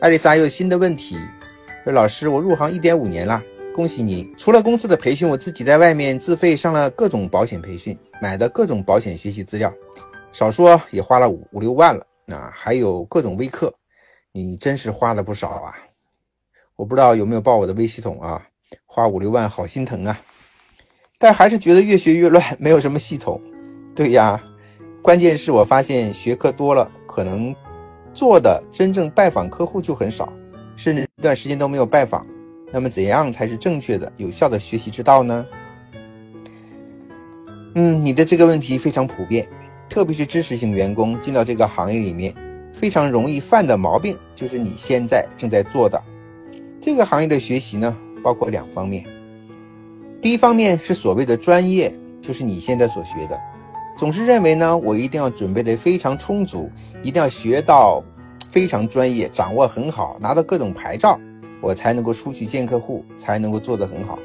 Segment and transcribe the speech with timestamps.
[0.00, 1.14] 艾丽莎又有新的问题，
[1.84, 3.42] 说老师，我入行一点五年了，
[3.74, 4.32] 恭喜你！
[4.34, 9.70] 除了公司的培训，我自己在外面自费上了各种保险培训，买的各种保险学习资料，
[10.32, 13.74] 少说也花了五五六万了啊，还有各种微课，
[14.32, 15.76] 你真是花了不少啊！
[16.76, 18.42] 我不知道有没有报我的微系统啊？
[18.86, 20.18] 花五六万，好心疼啊！
[21.18, 23.38] 但还是觉得越学越乱，没有什么系统。
[23.94, 24.42] 对呀，
[25.02, 27.54] 关键是我发现学科多了，可能
[28.12, 30.32] 做的真正拜访客户就很少，
[30.76, 32.26] 甚至一段时间都没有拜访。
[32.72, 35.46] 那么怎样才是正确的、有效的学习之道呢？
[37.74, 39.48] 嗯，你的这个问题非常普遍，
[39.88, 42.34] 特别是知识型员工进到这个行业里面，
[42.72, 46.00] 非常容易犯的毛病，就是你现在正在做的
[46.80, 49.04] 这个行业的学习呢，包括两方面。
[50.20, 53.40] 第一方面是所谓的专业，就是你现在所学的，
[53.96, 56.70] 总是认为呢，我一定要准备的非常充足，
[57.02, 58.02] 一定要学到
[58.48, 61.20] 非常专业，掌握很好，拿到各种牌照，
[61.60, 64.18] 我才能够出去见客户，才能够做得很好。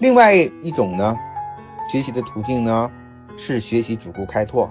[0.00, 1.16] 另外一种呢，
[1.90, 2.90] 学习的途径呢，
[3.36, 4.70] 是学习主顾开拓。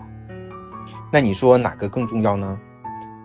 [1.11, 2.57] 那你说哪个更重要呢？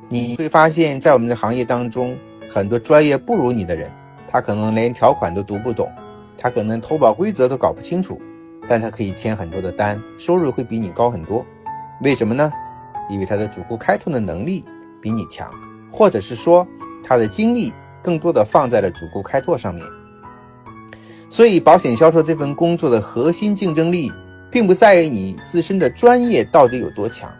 [0.09, 2.17] 你会发现在我们的行业当中，
[2.51, 3.91] 很多专业不如你的人，
[4.27, 5.89] 他可能连条款都读不懂。
[6.39, 8.21] 他可能投保规则都搞不清楚，
[8.69, 11.45] 但他可以签很多的单，收入会比你高很多。
[12.03, 12.50] 为什么呢？
[13.09, 14.64] 因为他的主顾开拓的能力
[15.00, 15.50] 比你强，
[15.91, 16.67] 或者是说
[17.03, 17.72] 他的精力
[18.03, 19.84] 更多的放在了主顾开拓上面。
[21.31, 24.11] 所以，保险销售这份工作的核心竞争力，
[24.50, 27.31] 并不在于你自身的专业到底有多强，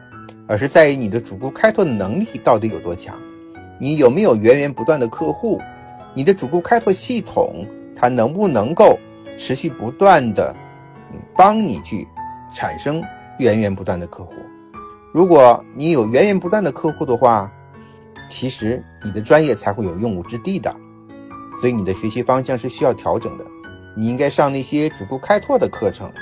[0.47, 3.17] 而是在于你的主顾开拓的能力到底有多强。
[3.79, 5.61] 你有没有源源不断的客户？
[6.15, 7.67] 你的主顾开拓系统？
[7.99, 8.99] 它能不能够
[9.39, 10.55] 持续不断的
[11.37, 12.09] 帮你去
[12.51, 13.03] 产生
[13.39, 14.33] 源源不断的客户？
[15.13, 17.51] 如果你有源源不断的客户的话，
[18.29, 20.75] 其实你的专业才会有用武之地的。
[21.61, 23.45] 所以你的学习方向是需要调整的。
[23.97, 26.13] 你应该上那些主顾开拓的课程，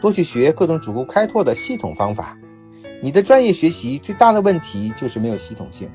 [0.00, 2.36] 多去学各种主顾开拓的系统方法。
[3.02, 5.90] 你的专业学习最大的问题就是没有系统性，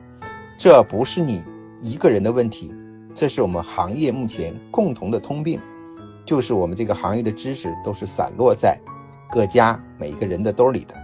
[0.57, 1.41] 这不是你
[1.81, 2.73] 一个人的问题。
[3.15, 5.59] 这是我们行业目前共同的通病，
[6.25, 8.79] 就是我们这个行业的知识都是散落在
[9.31, 10.95] 各家每一个人的兜里的，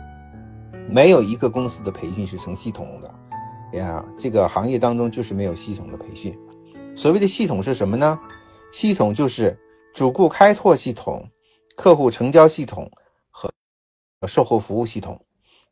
[0.89, 4.05] 没有一个公司的培训是成系统的呀。
[4.17, 6.37] 这个行业当中就是没有系统的培训。
[6.95, 8.19] 所谓的系统是什么呢？
[8.71, 9.57] 系统就是
[9.93, 11.27] 主顾开拓系统、
[11.75, 12.89] 客户成交系统
[13.29, 13.51] 和
[14.27, 15.19] 售后服务系统，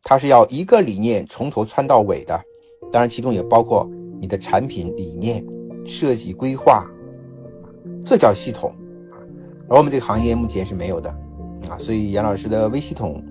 [0.03, 2.39] 它是要一个理念从头穿到尾的。
[2.91, 5.45] 当然，其中也包括你的产品理念。
[5.89, 6.85] 设计规划，
[8.03, 8.75] 这叫系统
[9.69, 11.09] 而我们这个行业目前是没有的
[11.69, 13.23] 啊，所以杨老师的微系统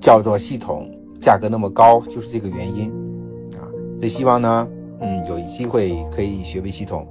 [0.00, 2.90] 叫做系统，价格那么高，就是这个原因
[3.54, 3.66] 啊。
[3.98, 4.68] 所以希望呢，
[5.00, 7.06] 嗯，有机会可以学微系统。